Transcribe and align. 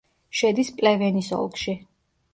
შედის 0.39 0.71
პლევენის 0.79 1.31
ოლქში. 1.43 1.77